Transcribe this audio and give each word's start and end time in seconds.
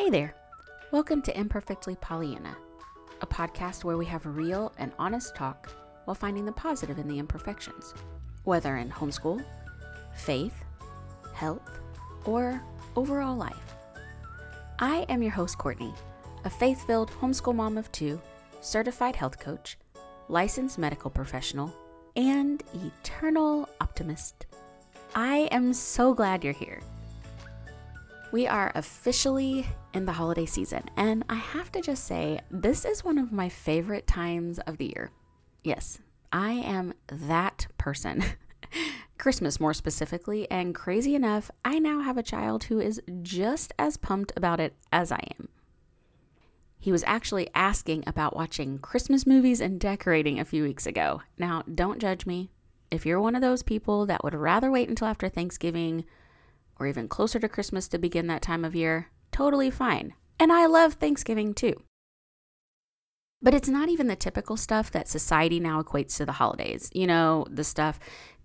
Hey 0.00 0.08
there. 0.08 0.34
Welcome 0.92 1.20
to 1.22 1.38
Imperfectly 1.38 1.94
Pollyanna, 1.96 2.56
a 3.20 3.26
podcast 3.26 3.84
where 3.84 3.98
we 3.98 4.06
have 4.06 4.24
real 4.24 4.72
and 4.78 4.92
honest 4.98 5.36
talk 5.36 5.70
while 6.06 6.14
finding 6.14 6.46
the 6.46 6.52
positive 6.52 6.98
in 6.98 7.06
the 7.06 7.18
imperfections, 7.18 7.92
whether 8.44 8.78
in 8.78 8.88
homeschool, 8.88 9.44
faith, 10.14 10.54
health, 11.34 11.80
or 12.24 12.62
overall 12.96 13.36
life. 13.36 13.74
I 14.78 15.04
am 15.10 15.22
your 15.22 15.32
host, 15.32 15.58
Courtney, 15.58 15.92
a 16.46 16.50
faith 16.50 16.86
filled 16.86 17.10
homeschool 17.10 17.54
mom 17.54 17.76
of 17.76 17.92
two, 17.92 18.18
certified 18.62 19.16
health 19.16 19.38
coach, 19.38 19.76
licensed 20.28 20.78
medical 20.78 21.10
professional, 21.10 21.74
and 22.16 22.62
eternal 22.72 23.68
optimist. 23.82 24.46
I 25.14 25.46
am 25.50 25.74
so 25.74 26.14
glad 26.14 26.42
you're 26.42 26.54
here. 26.54 26.80
We 28.32 28.46
are 28.46 28.70
officially 28.76 29.66
in 29.92 30.04
the 30.04 30.12
holiday 30.12 30.46
season, 30.46 30.84
and 30.96 31.24
I 31.28 31.34
have 31.34 31.72
to 31.72 31.80
just 31.80 32.04
say, 32.04 32.40
this 32.48 32.84
is 32.84 33.04
one 33.04 33.18
of 33.18 33.32
my 33.32 33.48
favorite 33.48 34.06
times 34.06 34.60
of 34.60 34.78
the 34.78 34.86
year. 34.86 35.10
Yes, 35.64 35.98
I 36.32 36.52
am 36.52 36.94
that 37.08 37.66
person. 37.76 38.22
Christmas, 39.18 39.58
more 39.58 39.74
specifically, 39.74 40.48
and 40.48 40.76
crazy 40.76 41.16
enough, 41.16 41.50
I 41.64 41.80
now 41.80 42.02
have 42.02 42.16
a 42.16 42.22
child 42.22 42.64
who 42.64 42.78
is 42.78 43.02
just 43.22 43.72
as 43.80 43.96
pumped 43.96 44.32
about 44.36 44.60
it 44.60 44.76
as 44.92 45.10
I 45.10 45.20
am. 45.36 45.48
He 46.78 46.92
was 46.92 47.02
actually 47.08 47.50
asking 47.52 48.04
about 48.06 48.36
watching 48.36 48.78
Christmas 48.78 49.26
movies 49.26 49.60
and 49.60 49.80
decorating 49.80 50.38
a 50.38 50.44
few 50.44 50.62
weeks 50.62 50.86
ago. 50.86 51.22
Now, 51.36 51.64
don't 51.74 52.00
judge 52.00 52.26
me. 52.26 52.52
If 52.92 53.04
you're 53.04 53.20
one 53.20 53.34
of 53.34 53.42
those 53.42 53.64
people 53.64 54.06
that 54.06 54.22
would 54.22 54.34
rather 54.34 54.70
wait 54.70 54.88
until 54.88 55.08
after 55.08 55.28
Thanksgiving 55.28 56.04
or 56.80 56.86
even 56.86 57.06
closer 57.06 57.38
to 57.38 57.48
Christmas 57.48 57.86
to 57.88 57.98
begin 57.98 58.26
that 58.26 58.42
time 58.42 58.64
of 58.64 58.74
year, 58.74 59.10
totally 59.30 59.70
fine. 59.70 60.14
And 60.38 60.50
I 60.50 60.66
love 60.66 60.94
Thanksgiving 60.94 61.54
too. 61.54 61.82
But 63.42 63.54
it's 63.54 63.68
not 63.68 63.88
even 63.88 64.06
the 64.06 64.16
typical 64.16 64.56
stuff 64.56 64.90
that 64.90 65.08
society 65.08 65.60
now 65.60 65.82
equates 65.82 66.16
to 66.16 66.26
the 66.26 66.32
holidays. 66.32 66.90
You 66.92 67.06
know, 67.06 67.46
the 67.50 67.64
stuff 67.64 68.00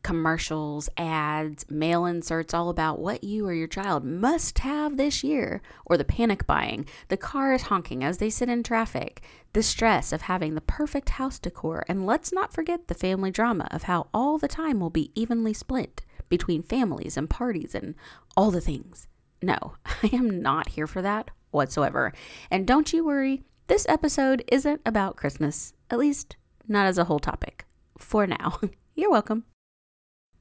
commercials, 0.05 0.87
ads, 0.97 1.65
mail 1.67 2.05
inserts 2.05 2.53
all 2.53 2.69
about 2.69 2.99
what 2.99 3.23
you 3.23 3.47
or 3.47 3.53
your 3.53 3.67
child 3.67 4.05
must 4.05 4.59
have 4.59 4.97
this 4.97 5.23
year, 5.23 5.63
or 5.83 5.97
the 5.97 6.05
panic 6.05 6.45
buying, 6.45 6.85
the 7.07 7.17
cars 7.17 7.63
honking 7.63 8.03
as 8.03 8.19
they 8.19 8.29
sit 8.29 8.47
in 8.47 8.61
traffic, 8.61 9.23
the 9.53 9.63
stress 9.63 10.13
of 10.13 10.21
having 10.21 10.53
the 10.53 10.61
perfect 10.61 11.09
house 11.09 11.39
decor, 11.39 11.83
and 11.87 12.05
let's 12.05 12.31
not 12.31 12.53
forget 12.53 12.87
the 12.87 12.93
family 12.93 13.31
drama 13.31 13.67
of 13.71 13.83
how 13.83 14.07
all 14.13 14.37
the 14.37 14.47
time 14.47 14.79
will 14.79 14.91
be 14.91 15.11
evenly 15.15 15.53
split 15.53 16.03
between 16.29 16.63
families 16.63 17.17
and 17.17 17.29
parties 17.29 17.75
and 17.75 17.95
all 18.35 18.51
the 18.51 18.61
things. 18.61 19.07
No, 19.41 19.75
I 19.85 20.09
am 20.13 20.41
not 20.41 20.69
here 20.69 20.87
for 20.87 21.01
that 21.01 21.31
whatsoever. 21.51 22.13
And 22.51 22.67
don't 22.67 22.91
you 22.91 23.05
worry, 23.05 23.43
this 23.67 23.85
episode 23.89 24.43
isn't 24.47 24.81
about 24.85 25.15
Christmas, 25.15 25.73
at 25.89 25.99
least 25.99 26.35
not 26.67 26.85
as 26.85 26.97
a 26.97 27.05
whole 27.05 27.19
topic. 27.19 27.65
For 27.97 28.27
now. 28.27 28.59
You're 28.95 29.11
welcome. 29.11 29.45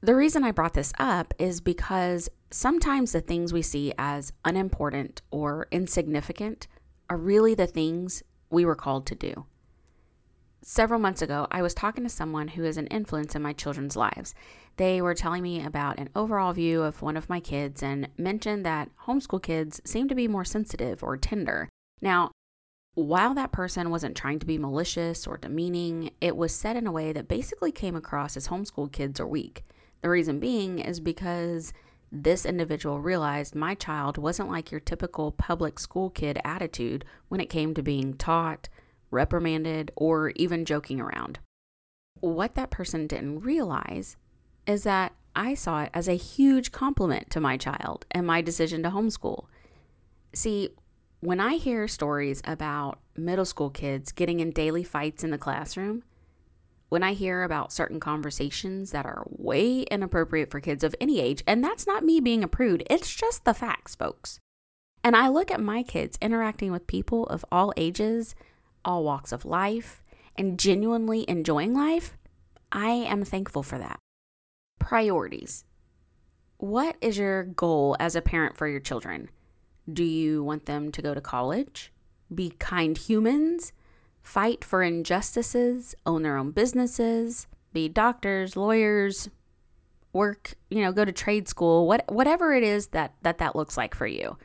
The 0.01 0.15
reason 0.15 0.43
I 0.43 0.51
brought 0.51 0.73
this 0.73 0.93
up 0.99 1.33
is 1.39 1.61
because 1.61 2.29
sometimes 2.51 3.11
the 3.11 3.21
things 3.21 3.51
we 3.51 3.61
see 3.61 3.93
as 3.97 4.33
unimportant 4.43 5.21
or 5.31 5.67
insignificant 5.71 6.67
are 7.09 7.17
really 7.17 7.55
the 7.55 7.67
things 7.67 8.21
we 8.49 8.65
were 8.65 8.75
called 8.75 9.07
to 9.07 9.15
do. 9.15 9.45
Several 10.67 10.99
months 10.99 11.21
ago, 11.21 11.45
I 11.51 11.61
was 11.61 11.75
talking 11.75 12.03
to 12.05 12.09
someone 12.09 12.47
who 12.47 12.63
is 12.63 12.75
an 12.77 12.87
influence 12.87 13.35
in 13.35 13.43
my 13.43 13.53
children's 13.53 13.95
lives. 13.95 14.33
They 14.77 14.99
were 14.99 15.13
telling 15.13 15.43
me 15.43 15.63
about 15.63 15.99
an 15.99 16.09
overall 16.15 16.53
view 16.53 16.81
of 16.81 17.03
one 17.03 17.15
of 17.15 17.29
my 17.29 17.39
kids 17.39 17.83
and 17.83 18.09
mentioned 18.17 18.65
that 18.65 18.89
homeschool 19.05 19.43
kids 19.43 19.79
seem 19.85 20.07
to 20.07 20.15
be 20.15 20.27
more 20.27 20.43
sensitive 20.43 21.03
or 21.03 21.17
tender. 21.17 21.69
Now, 22.01 22.31
while 22.95 23.35
that 23.35 23.51
person 23.51 23.91
wasn't 23.91 24.17
trying 24.17 24.39
to 24.39 24.47
be 24.47 24.57
malicious 24.57 25.27
or 25.27 25.37
demeaning, 25.37 26.09
it 26.19 26.35
was 26.35 26.51
said 26.51 26.75
in 26.75 26.87
a 26.87 26.91
way 26.91 27.13
that 27.13 27.27
basically 27.27 27.71
came 27.71 27.95
across 27.95 28.35
as 28.35 28.47
homeschool 28.47 28.91
kids 28.91 29.19
are 29.19 29.27
weak. 29.27 29.63
The 30.01 30.09
reason 30.09 30.39
being 30.39 30.79
is 30.79 30.99
because 30.99 31.73
this 32.11 32.43
individual 32.43 32.99
realized 32.99 33.53
my 33.53 33.75
child 33.75 34.17
wasn't 34.17 34.49
like 34.49 34.71
your 34.71 34.79
typical 34.79 35.31
public 35.31 35.77
school 35.77 36.09
kid 36.09 36.39
attitude 36.43 37.05
when 37.27 37.39
it 37.39 37.51
came 37.51 37.75
to 37.75 37.83
being 37.83 38.15
taught, 38.15 38.67
reprimanded, 39.11 39.91
or 39.95 40.29
even 40.35 40.65
joking 40.65 40.99
around. 40.99 41.39
What 42.19 42.55
that 42.55 42.71
person 42.71 43.07
didn't 43.07 43.41
realize 43.41 44.17
is 44.65 44.83
that 44.83 45.13
I 45.35 45.53
saw 45.53 45.83
it 45.83 45.91
as 45.93 46.07
a 46.07 46.13
huge 46.13 46.71
compliment 46.71 47.29
to 47.31 47.41
my 47.41 47.57
child 47.57 48.05
and 48.11 48.25
my 48.25 48.41
decision 48.41 48.83
to 48.83 48.89
homeschool. 48.89 49.45
See, 50.33 50.69
when 51.19 51.39
I 51.39 51.55
hear 51.55 51.87
stories 51.87 52.41
about 52.45 52.99
middle 53.17 53.45
school 53.45 53.69
kids 53.69 54.11
getting 54.11 54.39
in 54.39 54.51
daily 54.51 54.83
fights 54.83 55.23
in 55.23 55.31
the 55.31 55.37
classroom, 55.37 56.03
when 56.89 57.03
I 57.03 57.13
hear 57.13 57.43
about 57.43 57.73
certain 57.73 57.99
conversations 57.99 58.91
that 58.91 59.05
are 59.05 59.25
way 59.27 59.81
inappropriate 59.81 60.51
for 60.51 60.59
kids 60.59 60.83
of 60.83 60.95
any 61.01 61.19
age, 61.19 61.43
and 61.47 61.63
that's 61.63 61.87
not 61.87 62.05
me 62.05 62.19
being 62.19 62.43
a 62.43 62.47
prude, 62.47 62.85
it's 62.89 63.13
just 63.13 63.43
the 63.43 63.53
facts, 63.53 63.95
folks. 63.95 64.39
And 65.03 65.15
I 65.15 65.27
look 65.27 65.51
at 65.51 65.59
my 65.59 65.83
kids 65.83 66.17
interacting 66.21 66.71
with 66.71 66.87
people 66.87 67.25
of 67.27 67.43
all 67.51 67.73
ages, 67.75 68.35
all 68.85 69.03
walks 69.03 69.31
of 69.31 69.43
life, 69.43 70.03
and 70.37 70.59
genuinely 70.59 71.25
enjoying 71.27 71.73
life, 71.73 72.17
I 72.71 72.89
am 72.89 73.25
thankful 73.25 73.63
for 73.63 73.77
that. 73.77 73.99
Priorities. 74.79 75.65
What 76.57 76.95
is 77.01 77.17
your 77.17 77.43
goal 77.43 77.97
as 77.99 78.15
a 78.15 78.21
parent 78.21 78.55
for 78.55 78.67
your 78.67 78.79
children? 78.79 79.29
Do 79.91 80.03
you 80.03 80.43
want 80.43 80.65
them 80.65 80.91
to 80.93 81.01
go 81.01 81.13
to 81.13 81.21
college? 81.21 81.91
Be 82.33 82.51
kind 82.51 82.97
humans? 82.97 83.73
fight 84.25 84.65
for 84.65 84.81
injustices, 84.81 85.93
own 86.05 86.23
their 86.23 86.35
own 86.35 86.49
businesses, 86.49 87.47
be 87.73 87.87
doctors, 87.87 88.57
lawyers, 88.57 89.29
work, 90.13 90.55
you 90.69 90.81
know, 90.81 90.91
go 90.91 91.05
to 91.05 91.11
trade 91.11 91.47
school, 91.47 91.87
what 91.87 92.03
whatever 92.11 92.53
it 92.53 92.63
is 92.63 92.87
that 92.87 93.13
that 93.21 93.37
that 93.37 93.55
looks 93.55 93.77
like 93.77 93.93
for 93.93 94.07
you. 94.07 94.35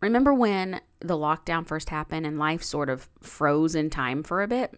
Remember 0.00 0.34
when 0.34 0.80
the 1.00 1.16
lockdown 1.16 1.66
first 1.66 1.90
happened 1.90 2.26
and 2.26 2.38
life 2.38 2.62
sort 2.62 2.90
of 2.90 3.08
froze 3.20 3.74
in 3.74 3.88
time 3.90 4.22
for 4.22 4.42
a 4.42 4.48
bit? 4.48 4.74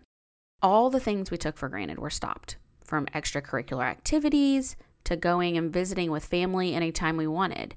All 0.63 0.91
the 0.91 1.01
things 1.01 1.31
we 1.31 1.37
took 1.37 1.57
for 1.57 1.69
granted 1.69 1.99
were 1.99 2.11
stopped, 2.11 2.57
from 2.85 3.07
extracurricular 3.07 3.85
activities 3.85 4.77
to 5.05 5.17
going 5.17 5.57
and 5.57 5.73
visiting 5.73 6.11
with 6.11 6.25
family 6.25 6.75
anytime 6.75 7.17
we 7.17 7.27
wanted. 7.27 7.75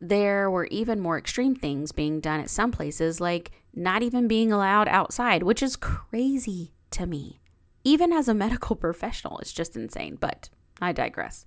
There 0.00 0.50
were 0.50 0.66
even 0.66 1.00
more 1.00 1.18
extreme 1.18 1.54
things 1.54 1.92
being 1.92 2.20
done 2.20 2.40
at 2.40 2.50
some 2.50 2.72
places, 2.72 3.20
like 3.20 3.52
not 3.74 4.02
even 4.02 4.28
being 4.28 4.52
allowed 4.52 4.88
outside, 4.88 5.42
which 5.42 5.62
is 5.62 5.76
crazy 5.76 6.72
to 6.90 7.06
me. 7.06 7.40
Even 7.84 8.12
as 8.12 8.28
a 8.28 8.34
medical 8.44 8.76
professional, 8.76 9.38
it's 9.38 9.52
just 9.52 9.76
insane, 9.76 10.16
but 10.20 10.50
I 10.80 10.92
digress. 10.92 11.46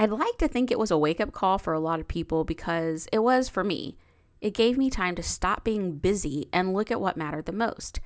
I'd 0.00 0.10
like 0.10 0.38
to 0.38 0.46
think 0.46 0.70
it 0.70 0.78
was 0.78 0.92
a 0.92 0.96
wake 0.96 1.20
up 1.20 1.32
call 1.32 1.58
for 1.58 1.72
a 1.72 1.80
lot 1.80 1.98
of 1.98 2.06
people 2.06 2.44
because 2.44 3.08
it 3.12 3.18
was 3.18 3.48
for 3.48 3.64
me. 3.64 3.96
It 4.40 4.54
gave 4.54 4.78
me 4.78 4.90
time 4.90 5.16
to 5.16 5.24
stop 5.24 5.64
being 5.64 5.98
busy 5.98 6.48
and 6.52 6.72
look 6.72 6.92
at 6.92 7.00
what 7.00 7.16
mattered 7.16 7.46
the 7.46 7.52
most. 7.52 7.98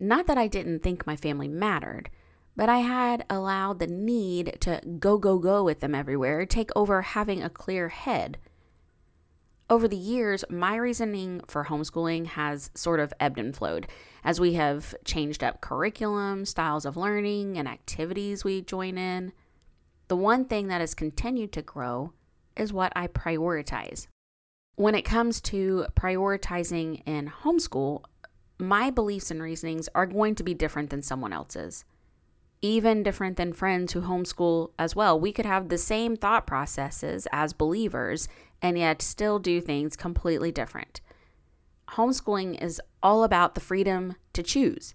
Not 0.00 0.26
that 0.26 0.36
I 0.36 0.48
didn't 0.48 0.82
think 0.82 1.06
my 1.06 1.14
family 1.14 1.46
mattered, 1.46 2.10
but 2.56 2.68
I 2.68 2.78
had 2.78 3.24
allowed 3.30 3.78
the 3.78 3.86
need 3.86 4.56
to 4.62 4.80
go, 4.98 5.18
go, 5.18 5.38
go 5.38 5.62
with 5.62 5.78
them 5.78 5.94
everywhere 5.94 6.44
take 6.46 6.70
over 6.74 7.02
having 7.02 7.44
a 7.44 7.48
clear 7.48 7.90
head. 7.90 8.38
Over 9.70 9.86
the 9.86 9.96
years, 9.96 10.44
my 10.50 10.74
reasoning 10.74 11.42
for 11.46 11.66
homeschooling 11.66 12.26
has 12.26 12.70
sort 12.74 12.98
of 12.98 13.14
ebbed 13.20 13.38
and 13.38 13.54
flowed 13.54 13.86
as 14.24 14.40
we 14.40 14.54
have 14.54 14.96
changed 15.04 15.44
up 15.44 15.60
curriculum, 15.60 16.44
styles 16.44 16.84
of 16.84 16.96
learning, 16.96 17.56
and 17.56 17.68
activities 17.68 18.42
we 18.42 18.62
join 18.62 18.98
in. 18.98 19.32
The 20.08 20.16
one 20.16 20.44
thing 20.44 20.68
that 20.68 20.80
has 20.80 20.94
continued 20.94 21.52
to 21.52 21.62
grow 21.62 22.12
is 22.56 22.72
what 22.72 22.92
I 22.94 23.08
prioritize. 23.08 24.06
When 24.76 24.94
it 24.94 25.02
comes 25.02 25.40
to 25.42 25.86
prioritizing 25.94 27.02
in 27.06 27.32
homeschool, 27.42 28.02
my 28.58 28.90
beliefs 28.90 29.30
and 29.30 29.42
reasonings 29.42 29.88
are 29.94 30.06
going 30.06 30.34
to 30.36 30.44
be 30.44 30.54
different 30.54 30.90
than 30.90 31.02
someone 31.02 31.32
else's. 31.32 31.84
Even 32.62 33.02
different 33.02 33.36
than 33.36 33.52
friends 33.52 33.92
who 33.92 34.02
homeschool 34.02 34.70
as 34.78 34.96
well. 34.96 35.18
We 35.18 35.32
could 35.32 35.46
have 35.46 35.68
the 35.68 35.78
same 35.78 36.16
thought 36.16 36.46
processes 36.46 37.26
as 37.32 37.52
believers 37.52 38.28
and 38.62 38.78
yet 38.78 39.02
still 39.02 39.38
do 39.38 39.60
things 39.60 39.96
completely 39.96 40.52
different. 40.52 41.00
Homeschooling 41.90 42.62
is 42.62 42.80
all 43.02 43.24
about 43.24 43.54
the 43.54 43.60
freedom 43.60 44.16
to 44.32 44.42
choose. 44.42 44.94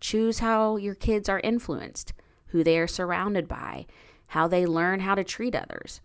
Choose 0.00 0.38
how 0.40 0.76
your 0.76 0.94
kids 0.94 1.28
are 1.28 1.40
influenced, 1.40 2.12
who 2.48 2.62
they 2.62 2.78
are 2.78 2.86
surrounded 2.86 3.48
by, 3.48 3.86
how 4.28 4.48
they 4.48 4.66
learn 4.66 5.00
how 5.00 5.14
to 5.14 5.24
treat 5.24 5.54
others. 5.54 6.00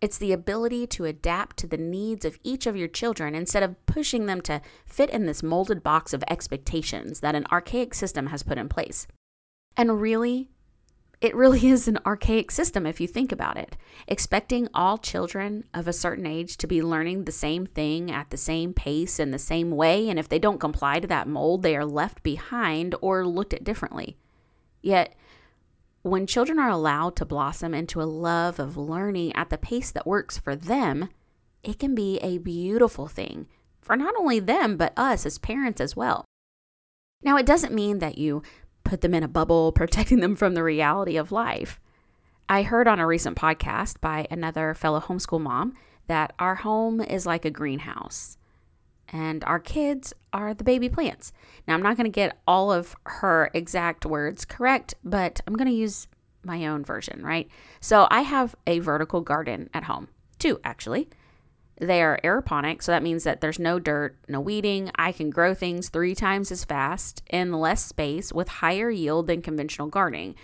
It's 0.00 0.18
the 0.18 0.32
ability 0.32 0.88
to 0.88 1.04
adapt 1.04 1.56
to 1.58 1.68
the 1.68 1.76
needs 1.76 2.24
of 2.24 2.36
each 2.42 2.66
of 2.66 2.76
your 2.76 2.88
children 2.88 3.36
instead 3.36 3.62
of 3.62 3.86
pushing 3.86 4.26
them 4.26 4.40
to 4.42 4.60
fit 4.84 5.10
in 5.10 5.26
this 5.26 5.44
molded 5.44 5.82
box 5.82 6.12
of 6.12 6.24
expectations 6.28 7.20
that 7.20 7.36
an 7.36 7.46
archaic 7.52 7.94
system 7.94 8.26
has 8.26 8.42
put 8.42 8.58
in 8.58 8.68
place. 8.68 9.06
And 9.76 10.00
really, 10.00 10.50
it 11.20 11.36
really 11.36 11.66
is 11.68 11.86
an 11.86 12.00
archaic 12.04 12.50
system 12.50 12.84
if 12.84 13.00
you 13.00 13.06
think 13.06 13.30
about 13.30 13.56
it. 13.56 13.76
Expecting 14.08 14.68
all 14.74 14.98
children 14.98 15.64
of 15.72 15.86
a 15.86 15.92
certain 15.92 16.26
age 16.26 16.56
to 16.56 16.66
be 16.66 16.82
learning 16.82 17.24
the 17.24 17.32
same 17.32 17.64
thing 17.64 18.10
at 18.10 18.30
the 18.30 18.36
same 18.36 18.74
pace 18.74 19.20
in 19.20 19.30
the 19.30 19.38
same 19.38 19.70
way, 19.70 20.08
and 20.08 20.18
if 20.18 20.28
they 20.28 20.40
don't 20.40 20.58
comply 20.58 20.98
to 20.98 21.06
that 21.06 21.28
mold, 21.28 21.62
they 21.62 21.76
are 21.76 21.86
left 21.86 22.24
behind 22.24 22.96
or 23.00 23.24
looked 23.24 23.54
at 23.54 23.62
differently. 23.62 24.18
Yet, 24.82 25.14
when 26.02 26.26
children 26.26 26.58
are 26.58 26.68
allowed 26.68 27.16
to 27.16 27.24
blossom 27.24 27.74
into 27.74 28.02
a 28.02 28.04
love 28.04 28.58
of 28.58 28.76
learning 28.76 29.34
at 29.34 29.50
the 29.50 29.58
pace 29.58 29.90
that 29.92 30.06
works 30.06 30.36
for 30.36 30.56
them, 30.56 31.08
it 31.62 31.78
can 31.78 31.94
be 31.94 32.18
a 32.18 32.38
beautiful 32.38 33.06
thing 33.06 33.46
for 33.80 33.96
not 33.96 34.14
only 34.16 34.40
them, 34.40 34.76
but 34.76 34.92
us 34.96 35.24
as 35.24 35.38
parents 35.38 35.80
as 35.80 35.96
well. 35.96 36.24
Now, 37.22 37.36
it 37.36 37.46
doesn't 37.46 37.72
mean 37.72 38.00
that 38.00 38.18
you 38.18 38.42
put 38.84 39.00
them 39.00 39.14
in 39.14 39.22
a 39.22 39.28
bubble, 39.28 39.72
protecting 39.76 40.20
them 40.20 40.34
from 40.34 40.54
the 40.54 40.62
reality 40.62 41.16
of 41.16 41.32
life. 41.32 41.80
I 42.48 42.62
heard 42.62 42.88
on 42.88 42.98
a 42.98 43.06
recent 43.06 43.36
podcast 43.36 44.00
by 44.00 44.26
another 44.30 44.74
fellow 44.74 45.00
homeschool 45.00 45.40
mom 45.40 45.74
that 46.08 46.32
our 46.38 46.56
home 46.56 47.00
is 47.00 47.26
like 47.26 47.44
a 47.44 47.50
greenhouse 47.50 48.36
and 49.08 49.44
our 49.44 49.58
kids 49.58 50.12
are 50.32 50.54
the 50.54 50.64
baby 50.64 50.88
plants. 50.88 51.32
Now, 51.66 51.74
I'm 51.74 51.82
not 51.82 51.96
going 51.96 52.04
to 52.04 52.10
get 52.10 52.38
all 52.46 52.72
of 52.72 52.96
her 53.04 53.50
exact 53.54 54.06
words 54.06 54.44
correct, 54.44 54.94
but 55.04 55.40
I'm 55.46 55.54
going 55.54 55.68
to 55.68 55.74
use 55.74 56.08
my 56.44 56.66
own 56.66 56.84
version, 56.84 57.22
right? 57.24 57.48
So, 57.80 58.08
I 58.10 58.22
have 58.22 58.54
a 58.66 58.78
vertical 58.78 59.20
garden 59.20 59.70
at 59.74 59.84
home, 59.84 60.08
two 60.38 60.60
actually. 60.64 61.08
They 61.80 62.02
are 62.02 62.20
aeroponic, 62.22 62.82
so 62.82 62.92
that 62.92 63.02
means 63.02 63.24
that 63.24 63.40
there's 63.40 63.58
no 63.58 63.80
dirt, 63.80 64.16
no 64.28 64.40
weeding. 64.40 64.90
I 64.94 65.10
can 65.10 65.30
grow 65.30 65.52
things 65.52 65.88
three 65.88 66.14
times 66.14 66.52
as 66.52 66.64
fast 66.64 67.22
in 67.28 67.52
less 67.52 67.84
space 67.84 68.32
with 68.32 68.48
higher 68.48 68.88
yield 68.90 69.26
than 69.26 69.42
conventional 69.42 69.88
gardening. 69.88 70.36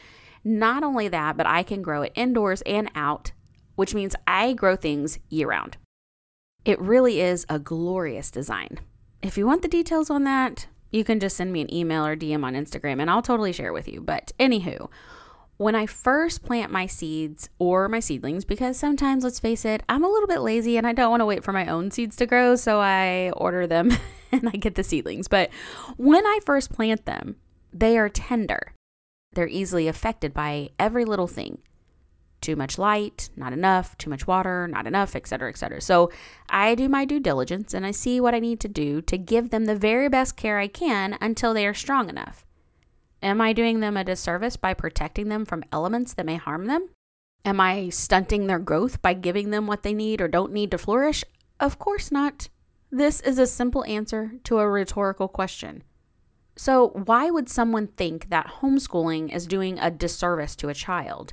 Not 0.43 0.83
only 0.83 1.07
that, 1.09 1.37
but 1.37 1.47
I 1.47 1.63
can 1.63 1.83
grow 1.83 2.03
it 2.03 2.13
indoors 2.17 2.63
and 2.63 2.91
out, 2.95 3.33
which 3.77 3.95
means 3.95 4.17
I 4.27 4.53
grow 4.53 4.75
things 4.75 5.21
year 5.29 5.49
round. 5.49 5.77
It 6.65 6.81
really 6.81 7.21
is 7.21 7.47
a 7.49 7.59
glorious 7.59 8.31
design. 8.31 8.81
If 9.23 9.39
you 9.39 9.47
want 9.47 9.63
the 9.63 9.69
details 9.69 10.11
on 10.11 10.25
that, 10.25 10.67
you 10.91 11.05
can 11.05 11.21
just 11.21 11.37
send 11.37 11.53
me 11.53 11.61
an 11.61 11.73
email 11.73 12.07
or 12.07 12.17
DM 12.17 12.45
on 12.45 12.55
Instagram 12.55 13.01
and 13.01 13.11
I'll 13.11 13.23
totally 13.23 13.53
share 13.53 13.73
with 13.73 13.89
you. 13.89 14.01
But 14.01 14.33
anywho, 14.39 14.89
when 15.57 15.75
I 15.75 15.87
first 15.87 16.45
plant 16.45 16.71
my 16.71 16.87
seeds 16.87 17.49
or 17.59 17.89
my 17.89 18.01
seedlings, 18.01 18.45
because 18.45 18.79
sometimes, 18.79 19.25
let's 19.25 19.41
face 19.41 19.65
it, 19.65 19.83
I'm 19.89 20.05
a 20.05 20.09
little 20.09 20.29
bit 20.29 20.41
lazy 20.41 20.77
and 20.77 20.87
I 20.87 20.93
don't 20.93 21.11
want 21.11 21.21
to 21.21 21.27
wait 21.27 21.43
for 21.43 21.53
my 21.53 21.67
own 21.67 21.91
seeds 21.91 22.17
to 22.17 22.27
grow, 22.27 22.55
so 22.55 22.81
I 22.81 23.33
order 23.37 23.67
them 23.67 23.91
and 24.33 24.49
I 24.49 24.53
get 24.53 24.77
the 24.77 24.85
seedlings. 24.85 25.27
But 25.27 25.51
when 25.97 26.25
I 26.25 26.39
first 26.47 26.73
plant 26.73 27.07
them, 27.07 27.37
they 27.73 27.99
are 27.99 28.09
tender. 28.09 28.73
They're 29.33 29.49
easily 29.49 29.89
affected 29.89 30.33
by 30.33 30.71
every 30.79 31.05
little 31.05 31.27
thing. 31.27 31.59
Too 32.41 32.57
much 32.57 32.79
light, 32.79 33.31
not 33.37 33.53
enough, 33.53 33.99
too 33.99 34.11
much 34.11 34.27
water, 34.27 34.69
not 34.69 34.87
enough, 34.87 35.17
et 35.17 35.27
cetera, 35.27 35.49
et 35.49 35.59
cetera. 35.59 35.81
So 35.81 36.11
I 36.49 36.75
do 36.75 36.89
my 36.89 37.05
due 37.05 37.21
diligence 37.21 37.75
and 37.75 37.85
I 37.85 37.91
see 37.91 38.21
what 38.21 38.35
I 38.35 38.39
need 38.39 38.61
to 38.61 38.69
do 38.69 39.03
to 39.03 39.19
give 39.19 39.51
them 39.51 39.65
the 39.65 39.75
very 39.75 40.09
best 40.09 40.37
care 40.37 40.59
I 40.59 40.69
can 40.69 41.19
until 41.21 41.53
they 41.53 41.67
are 41.67 41.75
strong 41.75 42.09
enough. 42.09 42.47
Am 43.23 43.41
I 43.41 43.53
doing 43.53 43.81
them 43.81 43.97
a 43.97 44.05
disservice 44.05 44.57
by 44.57 44.75
protecting 44.75 45.29
them 45.29 45.45
from 45.45 45.65
elements 45.73 46.15
that 46.15 46.27
may 46.27 46.37
harm 46.37 46.67
them? 46.67 46.89
Am 47.45 47.61
I 47.61 47.89
stunting 47.89 48.47
their 48.47 48.59
growth 48.59 49.03
by 49.03 49.15
giving 49.15 49.51
them 49.51 49.67
what 49.67 49.83
they 49.83 49.95
need 49.95 50.21
or 50.21 50.29
don't 50.29 50.53
need 50.53 50.71
to 50.71 50.79
flourish? 50.79 51.25
Of 51.59 51.79
course 51.79 52.13
not. 52.13 52.49
This 52.91 53.21
is 53.21 53.39
a 53.39 53.47
simple 53.47 53.85
answer 53.85 54.33
to 54.45 54.59
a 54.59 54.69
rhetorical 54.69 55.29
question. 55.29 55.83
So, 56.57 56.89
why 56.89 57.31
would 57.31 57.49
someone 57.49 57.87
think 57.87 58.31
that 58.31 58.55
homeschooling 58.61 59.35
is 59.35 59.47
doing 59.47 59.79
a 59.79 59.91
disservice 59.91 60.57
to 60.57 60.69
a 60.69 60.75
child? 60.75 61.33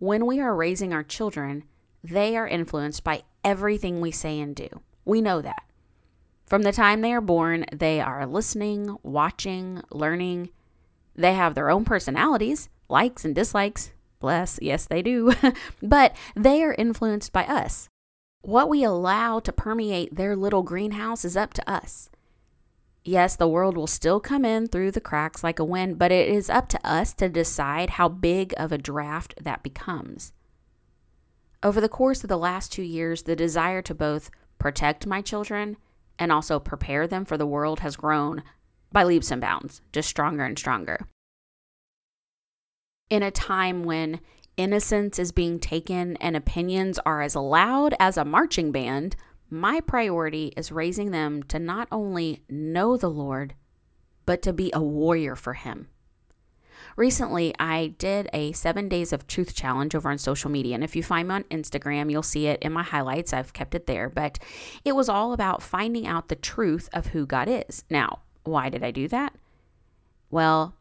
When 0.00 0.24
we 0.24 0.40
are 0.40 0.56
raising 0.56 0.94
our 0.94 1.02
children, 1.02 1.64
they 2.02 2.34
are 2.34 2.48
influenced 2.48 3.04
by 3.04 3.22
everything 3.44 4.00
we 4.00 4.10
say 4.10 4.40
and 4.40 4.56
do. 4.56 4.80
We 5.04 5.20
know 5.20 5.42
that. 5.42 5.64
From 6.46 6.62
the 6.62 6.72
time 6.72 7.02
they 7.02 7.12
are 7.12 7.20
born, 7.20 7.66
they 7.70 8.00
are 8.00 8.26
listening, 8.26 8.96
watching, 9.02 9.82
learning, 9.90 10.48
they 11.14 11.34
have 11.34 11.54
their 11.54 11.68
own 11.68 11.84
personalities, 11.84 12.70
likes 12.88 13.26
and 13.26 13.34
dislikes. 13.34 13.92
Bless, 14.20 14.58
yes, 14.62 14.86
they 14.86 15.02
do. 15.02 15.34
but 15.82 16.16
they 16.34 16.62
are 16.62 16.72
influenced 16.78 17.30
by 17.34 17.44
us. 17.44 17.90
What 18.40 18.70
we 18.70 18.82
allow 18.82 19.38
to 19.40 19.52
permeate 19.52 20.14
their 20.14 20.34
little 20.34 20.62
greenhouse 20.62 21.26
is 21.26 21.36
up 21.36 21.52
to 21.52 21.70
us. 21.70 22.08
Yes, 23.02 23.34
the 23.34 23.48
world 23.48 23.76
will 23.76 23.86
still 23.86 24.20
come 24.20 24.44
in 24.44 24.66
through 24.66 24.90
the 24.90 25.00
cracks 25.00 25.42
like 25.42 25.58
a 25.58 25.64
wind, 25.64 25.98
but 25.98 26.12
it 26.12 26.28
is 26.28 26.50
up 26.50 26.68
to 26.68 26.86
us 26.86 27.14
to 27.14 27.28
decide 27.28 27.90
how 27.90 28.08
big 28.08 28.52
of 28.56 28.72
a 28.72 28.78
draft 28.78 29.34
that 29.40 29.62
becomes. 29.62 30.32
Over 31.62 31.80
the 31.80 31.88
course 31.88 32.22
of 32.22 32.28
the 32.28 32.36
last 32.36 32.72
two 32.72 32.82
years, 32.82 33.22
the 33.22 33.36
desire 33.36 33.82
to 33.82 33.94
both 33.94 34.30
protect 34.58 35.06
my 35.06 35.22
children 35.22 35.76
and 36.18 36.30
also 36.30 36.58
prepare 36.58 37.06
them 37.06 37.24
for 37.24 37.38
the 37.38 37.46
world 37.46 37.80
has 37.80 37.96
grown 37.96 38.42
by 38.92 39.04
leaps 39.04 39.30
and 39.30 39.40
bounds, 39.40 39.80
just 39.92 40.08
stronger 40.08 40.44
and 40.44 40.58
stronger. 40.58 41.06
In 43.08 43.22
a 43.22 43.30
time 43.30 43.84
when 43.84 44.20
innocence 44.56 45.18
is 45.18 45.32
being 45.32 45.58
taken 45.58 46.16
and 46.18 46.36
opinions 46.36 46.98
are 47.06 47.22
as 47.22 47.34
loud 47.34 47.94
as 47.98 48.16
a 48.16 48.24
marching 48.24 48.72
band, 48.72 49.16
my 49.50 49.80
priority 49.80 50.52
is 50.56 50.72
raising 50.72 51.10
them 51.10 51.42
to 51.44 51.58
not 51.58 51.88
only 51.90 52.42
know 52.48 52.96
the 52.96 53.10
Lord, 53.10 53.54
but 54.26 54.42
to 54.42 54.52
be 54.52 54.70
a 54.72 54.80
warrior 54.80 55.34
for 55.34 55.54
Him. 55.54 55.88
Recently, 56.96 57.54
I 57.58 57.94
did 57.98 58.28
a 58.32 58.52
seven 58.52 58.88
days 58.88 59.12
of 59.12 59.26
truth 59.26 59.54
challenge 59.54 59.94
over 59.94 60.10
on 60.10 60.18
social 60.18 60.50
media. 60.50 60.74
And 60.74 60.84
if 60.84 60.96
you 60.96 61.02
find 61.02 61.28
me 61.28 61.34
on 61.34 61.44
Instagram, 61.44 62.10
you'll 62.10 62.22
see 62.22 62.46
it 62.46 62.60
in 62.62 62.72
my 62.72 62.82
highlights. 62.82 63.32
I've 63.32 63.52
kept 63.52 63.74
it 63.74 63.86
there. 63.86 64.08
But 64.08 64.38
it 64.84 64.94
was 64.96 65.08
all 65.08 65.32
about 65.32 65.62
finding 65.62 66.06
out 66.06 66.28
the 66.28 66.36
truth 66.36 66.88
of 66.92 67.08
who 67.08 67.26
God 67.26 67.48
is. 67.48 67.84
Now, 67.90 68.20
why 68.44 68.68
did 68.68 68.82
I 68.82 68.90
do 68.90 69.08
that? 69.08 69.34
Well, 70.30 70.74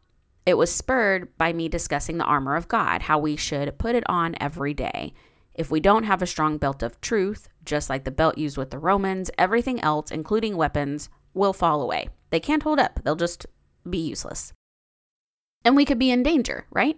it 0.45 0.57
was 0.57 0.73
spurred 0.73 1.37
by 1.37 1.53
me 1.53 1.69
discussing 1.69 2.17
the 2.17 2.25
armor 2.25 2.55
of 2.55 2.67
God, 2.67 3.03
how 3.03 3.19
we 3.19 3.35
should 3.35 3.77
put 3.77 3.95
it 3.95 4.03
on 4.07 4.35
every 4.39 4.73
day. 4.73 5.13
If 5.53 5.69
we 5.69 5.79
don't 5.79 6.03
have 6.03 6.21
a 6.21 6.27
strong 6.27 6.57
belt 6.57 6.81
of 6.81 6.99
truth, 7.01 7.49
just 7.69 7.89
like 7.89 8.03
the 8.03 8.11
belt 8.11 8.37
used 8.37 8.57
with 8.57 8.71
the 8.71 8.79
Romans, 8.79 9.31
everything 9.37 9.79
else, 9.81 10.11
including 10.11 10.57
weapons, 10.57 11.09
will 11.33 11.53
fall 11.53 11.81
away. 11.81 12.09
They 12.31 12.39
can't 12.39 12.63
hold 12.63 12.79
up, 12.79 12.99
they'll 13.03 13.15
just 13.15 13.45
be 13.89 13.99
useless. 13.99 14.51
And 15.63 15.75
we 15.75 15.85
could 15.85 15.99
be 15.99 16.11
in 16.11 16.23
danger, 16.23 16.65
right? 16.71 16.97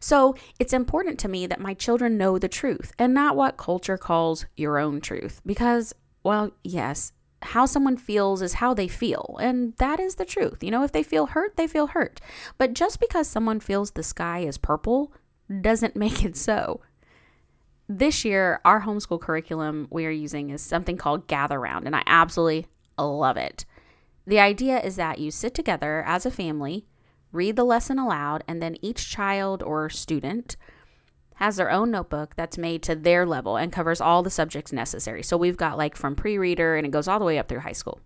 So 0.00 0.36
it's 0.60 0.72
important 0.72 1.18
to 1.20 1.28
me 1.28 1.46
that 1.46 1.60
my 1.60 1.74
children 1.74 2.16
know 2.16 2.38
the 2.38 2.48
truth 2.48 2.92
and 2.98 3.12
not 3.12 3.36
what 3.36 3.56
culture 3.56 3.98
calls 3.98 4.46
your 4.56 4.78
own 4.78 5.00
truth. 5.00 5.40
Because, 5.44 5.94
well, 6.22 6.52
yes, 6.62 7.12
how 7.42 7.66
someone 7.66 7.96
feels 7.96 8.42
is 8.42 8.54
how 8.54 8.74
they 8.74 8.88
feel. 8.88 9.36
And 9.40 9.74
that 9.78 9.98
is 9.98 10.16
the 10.16 10.24
truth. 10.24 10.62
You 10.62 10.70
know, 10.70 10.82
if 10.82 10.92
they 10.92 11.02
feel 11.02 11.26
hurt, 11.26 11.56
they 11.56 11.66
feel 11.66 11.88
hurt. 11.88 12.20
But 12.58 12.74
just 12.74 13.00
because 13.00 13.26
someone 13.26 13.60
feels 13.60 13.92
the 13.92 14.02
sky 14.02 14.40
is 14.40 14.58
purple 14.58 15.12
doesn't 15.60 15.96
make 16.04 16.24
it 16.24 16.36
so. 16.36 16.80
This 17.88 18.24
year, 18.24 18.60
our 18.64 18.82
homeschool 18.82 19.20
curriculum 19.20 19.86
we 19.90 20.06
are 20.06 20.10
using 20.10 20.50
is 20.50 20.60
something 20.60 20.96
called 20.96 21.28
Gather 21.28 21.60
Round, 21.60 21.86
and 21.86 21.94
I 21.94 22.02
absolutely 22.06 22.66
love 22.98 23.36
it. 23.36 23.64
The 24.26 24.40
idea 24.40 24.80
is 24.80 24.96
that 24.96 25.20
you 25.20 25.30
sit 25.30 25.54
together 25.54 26.02
as 26.04 26.26
a 26.26 26.30
family, 26.30 26.84
read 27.30 27.54
the 27.54 27.64
lesson 27.64 27.98
aloud, 27.98 28.42
and 28.48 28.60
then 28.60 28.76
each 28.82 29.08
child 29.08 29.62
or 29.62 29.88
student 29.88 30.56
has 31.36 31.56
their 31.56 31.70
own 31.70 31.90
notebook 31.90 32.34
that's 32.34 32.58
made 32.58 32.82
to 32.82 32.96
their 32.96 33.24
level 33.24 33.56
and 33.56 33.72
covers 33.72 34.00
all 34.00 34.22
the 34.22 34.30
subjects 34.30 34.72
necessary. 34.72 35.22
So 35.22 35.36
we've 35.36 35.56
got 35.56 35.78
like 35.78 35.94
from 35.94 36.16
pre 36.16 36.38
reader 36.38 36.76
and 36.76 36.86
it 36.86 36.90
goes 36.90 37.06
all 37.06 37.18
the 37.18 37.24
way 37.24 37.38
up 37.38 37.48
through 37.48 37.60
high 37.60 37.72
school. 37.72 38.00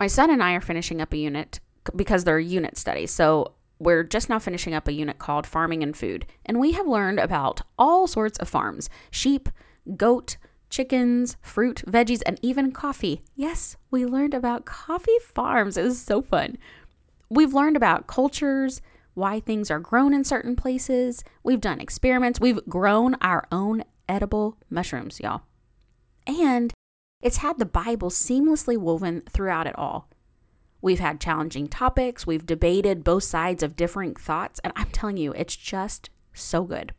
My 0.00 0.06
son 0.06 0.30
and 0.30 0.42
I 0.42 0.54
are 0.54 0.62
finishing 0.62 1.00
up 1.00 1.12
a 1.12 1.18
unit 1.18 1.60
because 1.94 2.24
they're 2.24 2.40
unit 2.40 2.78
studies. 2.78 3.10
So 3.10 3.52
we're 3.80 4.04
just 4.04 4.28
now 4.28 4.38
finishing 4.38 4.74
up 4.74 4.86
a 4.86 4.92
unit 4.92 5.18
called 5.18 5.46
Farming 5.46 5.82
and 5.82 5.96
Food. 5.96 6.26
And 6.44 6.60
we 6.60 6.72
have 6.72 6.86
learned 6.86 7.18
about 7.18 7.62
all 7.78 8.06
sorts 8.06 8.38
of 8.38 8.48
farms 8.48 8.88
sheep, 9.10 9.48
goat, 9.96 10.36
chickens, 10.68 11.36
fruit, 11.40 11.82
veggies, 11.86 12.22
and 12.26 12.38
even 12.42 12.70
coffee. 12.70 13.22
Yes, 13.34 13.76
we 13.90 14.04
learned 14.04 14.34
about 14.34 14.66
coffee 14.66 15.18
farms. 15.34 15.76
It 15.76 15.82
was 15.82 16.00
so 16.00 16.20
fun. 16.20 16.58
We've 17.30 17.54
learned 17.54 17.76
about 17.76 18.06
cultures, 18.06 18.82
why 19.14 19.40
things 19.40 19.70
are 19.70 19.80
grown 19.80 20.12
in 20.12 20.24
certain 20.24 20.54
places. 20.56 21.24
We've 21.42 21.60
done 21.60 21.80
experiments. 21.80 22.38
We've 22.38 22.64
grown 22.68 23.14
our 23.22 23.46
own 23.50 23.84
edible 24.08 24.58
mushrooms, 24.68 25.20
y'all. 25.20 25.42
And 26.26 26.72
it's 27.22 27.38
had 27.38 27.58
the 27.58 27.66
Bible 27.66 28.10
seamlessly 28.10 28.76
woven 28.76 29.22
throughout 29.28 29.66
it 29.66 29.78
all. 29.78 30.08
We've 30.82 31.00
had 31.00 31.20
challenging 31.20 31.68
topics, 31.68 32.26
we've 32.26 32.46
debated 32.46 33.04
both 33.04 33.24
sides 33.24 33.62
of 33.62 33.76
differing 33.76 34.14
thoughts, 34.14 34.60
and 34.64 34.72
I'm 34.76 34.88
telling 34.90 35.16
you, 35.18 35.32
it's 35.32 35.56
just 35.56 36.10
so 36.32 36.64
good. 36.64 36.92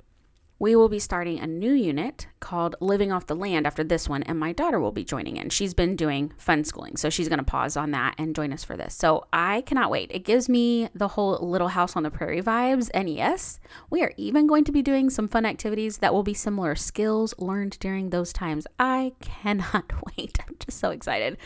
we 0.60 0.76
will 0.76 0.90
be 0.90 1.00
starting 1.00 1.40
a 1.40 1.48
new 1.48 1.74
unit 1.74 2.28
called 2.40 2.76
Living 2.80 3.12
Off 3.12 3.26
the 3.26 3.36
Land 3.36 3.66
after 3.66 3.84
this 3.84 4.08
one, 4.08 4.22
and 4.22 4.38
my 4.40 4.52
daughter 4.54 4.80
will 4.80 4.92
be 4.92 5.04
joining 5.04 5.38
in. 5.38 5.50
She's 5.50 5.74
been 5.74 5.96
doing 5.96 6.32
fun 6.38 6.64
schooling, 6.64 6.98
so 6.98 7.10
she's 7.10 7.28
going 7.28 7.40
to 7.40 7.44
pause 7.44 7.76
on 7.76 7.90
that 7.92 8.14
and 8.20 8.36
join 8.36 8.54
us 8.54 8.64
for 8.64 8.78
this. 8.78 8.94
So 8.94 9.26
I 9.34 9.62
cannot 9.62 9.90
wait. 9.90 10.12
It 10.14 10.24
gives 10.24 10.48
me 10.48 10.88
the 10.94 11.08
whole 11.08 11.40
Little 11.42 11.70
House 11.70 11.96
on 11.96 12.04
the 12.04 12.12
Prairie 12.12 12.44
vibes. 12.44 12.92
And 12.94 13.10
yes, 13.10 13.60
we 13.90 14.04
are 14.04 14.14
even 14.18 14.46
going 14.46 14.64
to 14.66 14.72
be 14.72 14.84
doing 14.84 15.10
some 15.10 15.28
fun 15.28 15.48
activities 15.48 15.98
that 15.98 16.14
will 16.14 16.22
be 16.22 16.36
similar 16.36 16.76
skills 16.76 17.34
learned 17.40 17.80
during 17.80 18.12
those 18.12 18.32
times. 18.32 18.68
I 18.78 19.14
cannot 19.20 19.92
wait. 20.16 20.38
I'm 20.48 20.58
just 20.60 20.78
so 20.78 20.92
excited. 20.92 21.40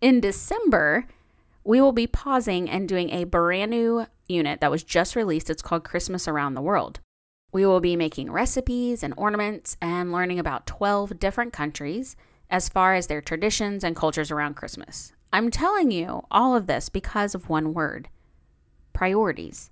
In 0.00 0.18
December, 0.18 1.06
we 1.64 1.80
will 1.80 1.92
be 1.92 2.06
pausing 2.06 2.68
and 2.68 2.88
doing 2.88 3.10
a 3.10 3.24
brand 3.24 3.70
new 3.70 4.06
unit 4.28 4.60
that 4.60 4.70
was 4.70 4.84
just 4.84 5.16
released. 5.16 5.48
It's 5.48 5.62
called 5.62 5.84
Christmas 5.84 6.28
Around 6.28 6.54
the 6.54 6.62
World. 6.62 7.00
We 7.52 7.64
will 7.64 7.80
be 7.80 7.96
making 7.96 8.30
recipes 8.30 9.02
and 9.02 9.14
ornaments 9.16 9.76
and 9.80 10.12
learning 10.12 10.38
about 10.38 10.66
12 10.66 11.18
different 11.18 11.52
countries 11.52 12.16
as 12.50 12.68
far 12.68 12.94
as 12.94 13.06
their 13.06 13.22
traditions 13.22 13.82
and 13.82 13.96
cultures 13.96 14.30
around 14.30 14.56
Christmas. 14.56 15.12
I'm 15.32 15.50
telling 15.50 15.90
you 15.90 16.22
all 16.30 16.54
of 16.54 16.66
this 16.66 16.88
because 16.88 17.34
of 17.34 17.48
one 17.48 17.72
word 17.72 18.08
priorities. 18.92 19.70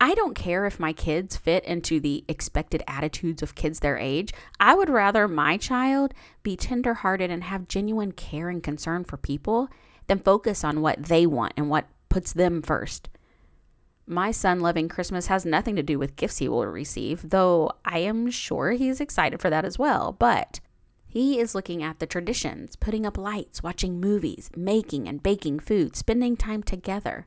I 0.00 0.14
don't 0.14 0.34
care 0.34 0.64
if 0.64 0.78
my 0.78 0.92
kids 0.92 1.36
fit 1.36 1.64
into 1.64 1.98
the 1.98 2.24
expected 2.28 2.84
attitudes 2.86 3.42
of 3.42 3.56
kids 3.56 3.80
their 3.80 3.98
age. 3.98 4.32
I 4.60 4.74
would 4.74 4.88
rather 4.88 5.26
my 5.26 5.56
child 5.56 6.14
be 6.42 6.56
tenderhearted 6.56 7.30
and 7.30 7.44
have 7.44 7.68
genuine 7.68 8.12
care 8.12 8.48
and 8.48 8.62
concern 8.62 9.04
for 9.04 9.16
people 9.16 9.68
than 10.08 10.18
focus 10.18 10.64
on 10.64 10.80
what 10.80 11.04
they 11.04 11.26
want 11.26 11.52
and 11.56 11.70
what 11.70 11.86
puts 12.08 12.32
them 12.32 12.60
first. 12.62 13.08
My 14.06 14.30
son 14.30 14.60
loving 14.60 14.88
Christmas 14.88 15.26
has 15.26 15.44
nothing 15.44 15.76
to 15.76 15.82
do 15.82 15.98
with 15.98 16.16
gifts 16.16 16.38
he 16.38 16.48
will 16.48 16.66
receive, 16.66 17.28
though 17.28 17.70
I 17.84 17.98
am 17.98 18.30
sure 18.30 18.72
he's 18.72 19.00
excited 19.00 19.40
for 19.40 19.50
that 19.50 19.66
as 19.66 19.78
well. 19.78 20.16
But 20.18 20.60
he 21.06 21.38
is 21.38 21.54
looking 21.54 21.82
at 21.82 21.98
the 21.98 22.06
traditions, 22.06 22.74
putting 22.74 23.04
up 23.04 23.18
lights, 23.18 23.62
watching 23.62 24.00
movies, 24.00 24.50
making 24.56 25.08
and 25.08 25.22
baking 25.22 25.60
food, 25.60 25.94
spending 25.94 26.36
time 26.36 26.62
together. 26.62 27.26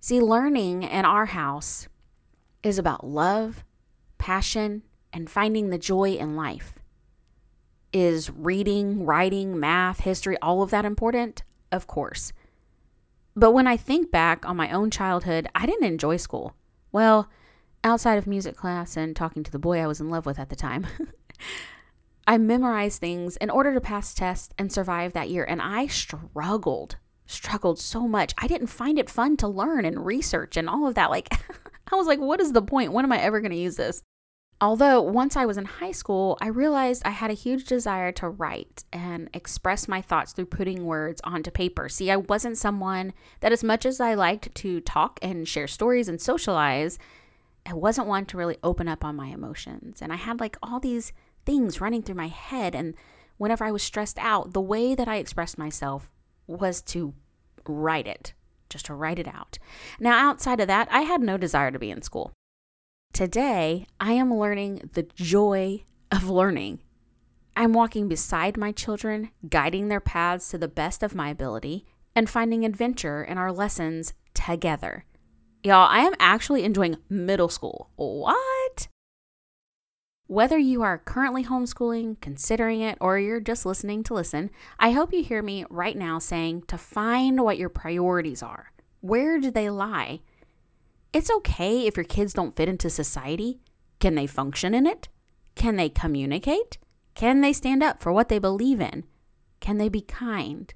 See, 0.00 0.20
learning 0.20 0.84
in 0.84 1.04
our 1.04 1.26
house 1.26 1.88
is 2.62 2.78
about 2.78 3.06
love, 3.06 3.64
passion, 4.18 4.82
and 5.12 5.30
finding 5.30 5.70
the 5.70 5.78
joy 5.78 6.10
in 6.12 6.36
life. 6.36 6.74
Is 7.92 8.30
reading, 8.30 9.04
writing, 9.04 9.58
math, 9.58 10.00
history, 10.00 10.36
all 10.42 10.62
of 10.62 10.70
that 10.70 10.84
important? 10.84 11.42
Of 11.74 11.88
course. 11.88 12.32
But 13.34 13.50
when 13.50 13.66
I 13.66 13.76
think 13.76 14.12
back 14.12 14.48
on 14.48 14.56
my 14.56 14.70
own 14.70 14.92
childhood, 14.92 15.48
I 15.56 15.66
didn't 15.66 15.88
enjoy 15.88 16.18
school. 16.18 16.54
Well, 16.92 17.28
outside 17.82 18.16
of 18.16 18.28
music 18.28 18.56
class 18.56 18.96
and 18.96 19.16
talking 19.16 19.42
to 19.42 19.50
the 19.50 19.58
boy 19.58 19.80
I 19.80 19.88
was 19.88 20.00
in 20.00 20.08
love 20.08 20.24
with 20.24 20.38
at 20.38 20.50
the 20.50 20.56
time. 20.56 20.86
I 22.28 22.38
memorized 22.38 23.00
things 23.00 23.36
in 23.38 23.50
order 23.50 23.74
to 23.74 23.80
pass 23.80 24.14
tests 24.14 24.54
and 24.56 24.70
survive 24.70 25.14
that 25.14 25.30
year, 25.30 25.44
and 25.44 25.60
I 25.60 25.88
struggled, 25.88 26.96
struggled 27.26 27.80
so 27.80 28.06
much. 28.06 28.34
I 28.38 28.46
didn't 28.46 28.68
find 28.68 28.96
it 28.96 29.10
fun 29.10 29.36
to 29.38 29.48
learn 29.48 29.84
and 29.84 30.06
research 30.06 30.56
and 30.56 30.68
all 30.68 30.86
of 30.86 30.94
that. 30.94 31.10
Like, 31.10 31.28
I 31.92 31.96
was 31.96 32.06
like, 32.06 32.20
what 32.20 32.40
is 32.40 32.52
the 32.52 32.62
point? 32.62 32.92
When 32.92 33.04
am 33.04 33.12
I 33.12 33.18
ever 33.18 33.40
going 33.40 33.50
to 33.50 33.58
use 33.58 33.74
this? 33.74 34.00
Although, 34.60 35.02
once 35.02 35.36
I 35.36 35.46
was 35.46 35.58
in 35.58 35.64
high 35.64 35.92
school, 35.92 36.38
I 36.40 36.46
realized 36.46 37.02
I 37.04 37.10
had 37.10 37.30
a 37.30 37.34
huge 37.34 37.64
desire 37.64 38.12
to 38.12 38.28
write 38.28 38.84
and 38.92 39.28
express 39.34 39.88
my 39.88 40.00
thoughts 40.00 40.32
through 40.32 40.46
putting 40.46 40.84
words 40.84 41.20
onto 41.24 41.50
paper. 41.50 41.88
See, 41.88 42.10
I 42.10 42.16
wasn't 42.16 42.56
someone 42.56 43.12
that, 43.40 43.52
as 43.52 43.64
much 43.64 43.84
as 43.84 44.00
I 44.00 44.14
liked 44.14 44.54
to 44.54 44.80
talk 44.80 45.18
and 45.20 45.46
share 45.46 45.66
stories 45.66 46.08
and 46.08 46.20
socialize, 46.20 46.98
I 47.66 47.74
wasn't 47.74 48.06
one 48.06 48.26
to 48.26 48.36
really 48.36 48.58
open 48.62 48.88
up 48.88 49.04
on 49.04 49.16
my 49.16 49.26
emotions. 49.26 50.00
And 50.00 50.12
I 50.12 50.16
had 50.16 50.40
like 50.40 50.56
all 50.62 50.78
these 50.78 51.12
things 51.44 51.80
running 51.80 52.02
through 52.02 52.14
my 52.14 52.28
head. 52.28 52.74
And 52.74 52.94
whenever 53.38 53.64
I 53.64 53.72
was 53.72 53.82
stressed 53.82 54.18
out, 54.18 54.52
the 54.52 54.60
way 54.60 54.94
that 54.94 55.08
I 55.08 55.16
expressed 55.16 55.58
myself 55.58 56.10
was 56.46 56.80
to 56.82 57.12
write 57.66 58.06
it, 58.06 58.34
just 58.70 58.86
to 58.86 58.94
write 58.94 59.18
it 59.18 59.28
out. 59.28 59.58
Now, 59.98 60.28
outside 60.28 60.60
of 60.60 60.68
that, 60.68 60.88
I 60.90 61.00
had 61.02 61.20
no 61.20 61.36
desire 61.36 61.70
to 61.70 61.78
be 61.78 61.90
in 61.90 62.02
school. 62.02 62.32
Today, 63.14 63.86
I 64.00 64.14
am 64.14 64.34
learning 64.34 64.90
the 64.94 65.04
joy 65.04 65.84
of 66.10 66.28
learning. 66.28 66.80
I'm 67.54 67.72
walking 67.72 68.08
beside 68.08 68.56
my 68.56 68.72
children, 68.72 69.30
guiding 69.48 69.86
their 69.86 70.00
paths 70.00 70.48
to 70.48 70.58
the 70.58 70.66
best 70.66 71.00
of 71.04 71.14
my 71.14 71.28
ability, 71.28 71.86
and 72.16 72.28
finding 72.28 72.64
adventure 72.64 73.22
in 73.22 73.38
our 73.38 73.52
lessons 73.52 74.14
together. 74.34 75.04
Y'all, 75.62 75.88
I 75.88 76.00
am 76.00 76.14
actually 76.18 76.64
enjoying 76.64 76.96
middle 77.08 77.48
school. 77.48 77.88
What? 77.94 78.88
Whether 80.26 80.58
you 80.58 80.82
are 80.82 80.98
currently 80.98 81.44
homeschooling, 81.44 82.20
considering 82.20 82.80
it, 82.80 82.98
or 83.00 83.16
you're 83.16 83.38
just 83.38 83.64
listening 83.64 84.02
to 84.04 84.14
listen, 84.14 84.50
I 84.80 84.90
hope 84.90 85.12
you 85.12 85.22
hear 85.22 85.40
me 85.40 85.64
right 85.70 85.96
now 85.96 86.18
saying 86.18 86.64
to 86.66 86.76
find 86.76 87.44
what 87.44 87.58
your 87.58 87.68
priorities 87.68 88.42
are. 88.42 88.72
Where 89.02 89.38
do 89.38 89.52
they 89.52 89.70
lie? 89.70 90.22
It's 91.14 91.30
okay 91.30 91.86
if 91.86 91.96
your 91.96 92.04
kids 92.04 92.32
don't 92.32 92.56
fit 92.56 92.68
into 92.68 92.90
society. 92.90 93.60
Can 94.00 94.16
they 94.16 94.26
function 94.26 94.74
in 94.74 94.84
it? 94.84 95.08
Can 95.54 95.76
they 95.76 95.88
communicate? 95.88 96.76
Can 97.14 97.40
they 97.40 97.52
stand 97.52 97.84
up 97.84 98.00
for 98.00 98.12
what 98.12 98.28
they 98.28 98.40
believe 98.40 98.80
in? 98.80 99.04
Can 99.60 99.78
they 99.78 99.88
be 99.88 100.00
kind? 100.00 100.74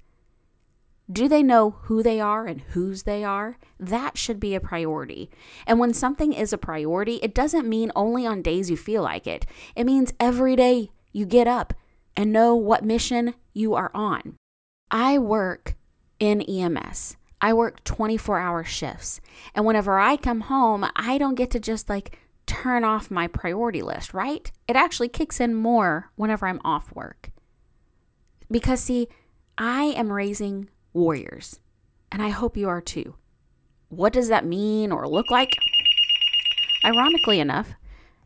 Do 1.11 1.27
they 1.27 1.43
know 1.43 1.71
who 1.83 2.05
they 2.05 2.21
are 2.21 2.47
and 2.47 2.61
whose 2.61 3.03
they 3.03 3.25
are? 3.25 3.59
That 3.81 4.17
should 4.17 4.39
be 4.39 4.55
a 4.55 4.61
priority. 4.61 5.29
And 5.67 5.81
when 5.81 5.93
something 5.93 6.33
is 6.33 6.53
a 6.53 6.59
priority, 6.59 7.17
it 7.17 7.35
doesn't 7.35 7.69
mean 7.69 7.91
only 7.97 8.25
on 8.25 8.41
days 8.41 8.71
you 8.71 8.77
feel 8.77 9.03
like 9.03 9.27
it. 9.27 9.45
It 9.75 9.87
means 9.87 10.15
every 10.21 10.55
day 10.55 10.93
you 11.11 11.27
get 11.27 11.49
up 11.49 11.75
and 12.17 12.33
know 12.33 12.55
what 12.55 12.85
mission 12.85 13.35
you 13.55 13.75
are 13.75 13.91
on. 13.93 14.37
I 14.89 15.19
work 15.19 15.75
in 16.21 16.43
EMS. 16.43 17.17
I 17.41 17.53
work 17.53 17.85
24 17.85 18.39
hour 18.39 18.65
shifts. 18.65 19.21
And 19.55 19.65
whenever 19.65 19.99
I 19.99 20.17
come 20.17 20.43
home, 20.43 20.87
I 20.97 21.19
don't 21.19 21.35
get 21.35 21.51
to 21.53 21.61
just 21.61 21.89
like 21.89 22.19
turn 22.47 22.83
off 22.83 23.11
my 23.11 23.27
priority 23.27 23.83
list, 23.83 24.15
right? 24.15 24.51
It 24.67 24.77
actually 24.77 25.09
kicks 25.09 25.41
in 25.41 25.55
more 25.55 26.11
whenever 26.17 26.47
I'm 26.47 26.61
off 26.65 26.95
work. 26.95 27.31
Because, 28.51 28.81
see, 28.81 29.09
I 29.59 29.85
am 29.85 30.13
raising 30.13 30.71
warriors, 30.93 31.61
and 32.11 32.23
I 32.23 32.31
hope 32.31 32.57
you 32.57 32.69
are 32.69 32.81
too. 32.81 33.17
What 33.91 34.13
does 34.13 34.29
that 34.29 34.47
mean 34.47 34.91
or 34.91 35.07
look 35.07 35.31
like? 35.31 35.51
Ironically 36.85 37.41
enough, 37.41 37.75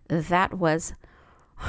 that 0.09 0.55
was 0.55 0.95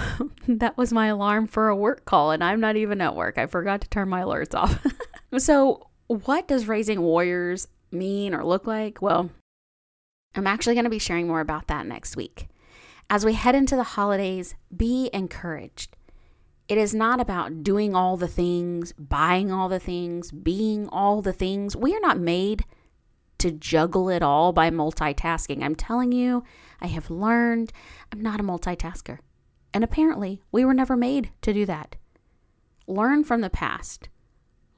that 0.47 0.77
was 0.77 0.91
my 0.91 1.07
alarm 1.07 1.47
for 1.47 1.69
a 1.69 1.75
work 1.75 2.05
call 2.05 2.31
and 2.31 2.43
I'm 2.43 2.59
not 2.59 2.75
even 2.75 3.01
at 3.01 3.15
work. 3.15 3.38
I 3.38 3.45
forgot 3.45 3.81
to 3.81 3.89
turn 3.89 4.09
my 4.09 4.21
alerts 4.21 4.55
off. 4.55 4.83
so, 5.38 5.88
what 6.13 6.48
does 6.48 6.67
raising 6.67 7.01
warriors 7.01 7.67
mean 7.91 8.34
or 8.34 8.43
look 8.43 8.67
like? 8.67 9.01
Well, 9.01 9.29
I'm 10.36 10.48
actually 10.48 10.75
going 10.75 10.86
to 10.86 10.89
be 10.89 11.00
sharing 11.00 11.27
more 11.27 11.41
about 11.41 11.67
that 11.67 11.86
next 11.86 12.15
week. 12.15 12.48
As 13.10 13.25
we 13.25 13.34
head 13.34 13.55
into 13.55 13.75
the 13.75 13.84
holidays, 13.84 14.55
be 14.75 15.10
encouraged. 15.13 15.96
It 16.67 16.77
is 16.77 16.93
not 16.93 17.20
about 17.20 17.63
doing 17.63 17.93
all 17.93 18.17
the 18.17 18.27
things, 18.27 18.93
buying 18.93 19.51
all 19.51 19.67
the 19.70 19.79
things, 19.79 20.32
being 20.32 20.88
all 20.89 21.22
the 21.22 21.34
things. 21.34 21.75
We 21.75 21.93
are 21.96 22.00
not 22.00 22.17
made 22.17 22.63
to 23.39 23.51
juggle 23.51 24.10
it 24.10 24.24
all 24.24 24.53
by 24.53 24.70
multitasking. 24.70 25.62
I'm 25.62 25.75
telling 25.75 26.12
you, 26.12 26.43
I 26.79 26.88
have 26.88 27.10
learned 27.10 27.74
I'm 28.12 28.22
not 28.22 28.39
a 28.39 28.43
multitasker. 28.43 29.20
And 29.74 29.84
apparently, 29.84 30.41
we 30.51 30.63
were 30.63 30.74
never 30.74 30.96
made 30.96 31.32
to 31.41 31.53
do 31.53 31.65
that. 31.65 31.98
Learn 32.88 33.24
from 33.24 33.41
the 33.41 33.50
past. 33.50 34.10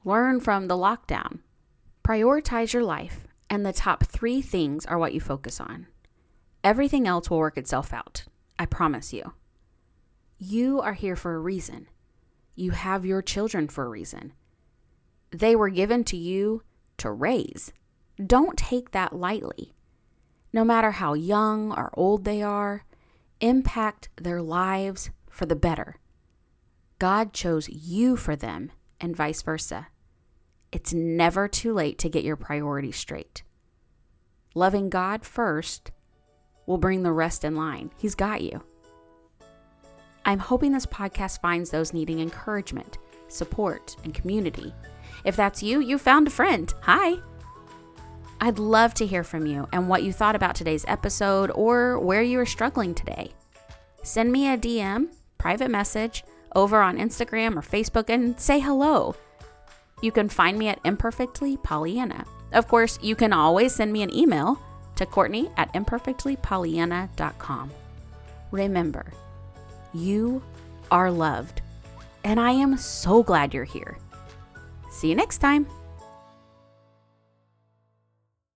Learn 0.06 0.38
from 0.38 0.68
the 0.68 0.76
lockdown. 0.76 1.40
Prioritize 2.04 2.72
your 2.72 2.84
life, 2.84 3.26
and 3.50 3.66
the 3.66 3.72
top 3.72 4.06
three 4.06 4.40
things 4.40 4.86
are 4.86 5.00
what 5.00 5.12
you 5.12 5.18
focus 5.18 5.60
on. 5.60 5.88
Everything 6.62 7.08
else 7.08 7.28
will 7.28 7.38
work 7.38 7.58
itself 7.58 7.92
out. 7.92 8.22
I 8.56 8.66
promise 8.66 9.12
you. 9.12 9.32
You 10.38 10.80
are 10.80 10.92
here 10.92 11.16
for 11.16 11.34
a 11.34 11.40
reason. 11.40 11.88
You 12.54 12.70
have 12.70 13.04
your 13.04 13.20
children 13.20 13.66
for 13.66 13.84
a 13.84 13.88
reason. 13.88 14.32
They 15.32 15.56
were 15.56 15.70
given 15.70 16.04
to 16.04 16.16
you 16.16 16.62
to 16.98 17.10
raise. 17.10 17.72
Don't 18.24 18.56
take 18.56 18.92
that 18.92 19.16
lightly. 19.16 19.74
No 20.52 20.62
matter 20.64 20.92
how 20.92 21.14
young 21.14 21.72
or 21.72 21.90
old 21.94 22.22
they 22.22 22.42
are, 22.42 22.84
impact 23.40 24.10
their 24.14 24.40
lives 24.40 25.10
for 25.28 25.46
the 25.46 25.56
better. 25.56 25.96
God 27.00 27.32
chose 27.32 27.68
you 27.68 28.16
for 28.16 28.36
them, 28.36 28.70
and 29.00 29.16
vice 29.16 29.42
versa. 29.42 29.88
It's 30.72 30.92
never 30.92 31.48
too 31.48 31.72
late 31.72 31.98
to 32.00 32.08
get 32.08 32.24
your 32.24 32.36
priorities 32.36 32.96
straight. 32.96 33.42
Loving 34.54 34.88
God 34.88 35.24
first 35.24 35.90
will 36.66 36.78
bring 36.78 37.02
the 37.02 37.12
rest 37.12 37.44
in 37.44 37.54
line. 37.56 37.90
He's 37.96 38.14
got 38.14 38.42
you. 38.42 38.62
I'm 40.24 40.40
hoping 40.40 40.72
this 40.72 40.86
podcast 40.86 41.40
finds 41.40 41.70
those 41.70 41.92
needing 41.92 42.18
encouragement, 42.20 42.98
support, 43.28 43.96
and 44.02 44.12
community. 44.12 44.74
If 45.24 45.36
that's 45.36 45.62
you, 45.62 45.80
you 45.80 45.98
found 45.98 46.26
a 46.26 46.30
friend. 46.30 46.72
Hi. 46.82 47.18
I'd 48.40 48.58
love 48.58 48.92
to 48.94 49.06
hear 49.06 49.24
from 49.24 49.46
you 49.46 49.68
and 49.72 49.88
what 49.88 50.02
you 50.02 50.12
thought 50.12 50.36
about 50.36 50.54
today's 50.54 50.84
episode 50.88 51.50
or 51.52 51.98
where 51.98 52.22
you 52.22 52.40
are 52.40 52.46
struggling 52.46 52.94
today. 52.94 53.30
send 54.02 54.30
me 54.30 54.48
a 54.48 54.56
DM, 54.58 55.08
private 55.38 55.70
message, 55.70 56.22
over 56.54 56.80
on 56.80 56.96
Instagram 56.96 57.56
or 57.56 57.62
Facebook 57.62 58.08
and 58.08 58.38
say 58.40 58.58
hello. 58.60 59.14
You 60.02 60.12
can 60.12 60.28
find 60.28 60.58
me 60.58 60.68
at 60.68 60.80
Imperfectly 60.84 61.56
Pollyanna. 61.56 62.26
Of 62.52 62.68
course, 62.68 62.98
you 63.02 63.16
can 63.16 63.32
always 63.32 63.74
send 63.74 63.92
me 63.92 64.02
an 64.02 64.14
email 64.14 64.60
to 64.96 65.06
Courtney 65.06 65.50
at 65.56 65.72
imperfectlypollyanna.com. 65.72 67.70
Remember, 68.50 69.12
you 69.94 70.42
are 70.90 71.10
loved, 71.10 71.62
and 72.24 72.38
I 72.38 72.50
am 72.52 72.76
so 72.76 73.22
glad 73.22 73.54
you're 73.54 73.64
here. 73.64 73.98
See 74.90 75.08
you 75.08 75.14
next 75.14 75.38
time. 75.38 75.66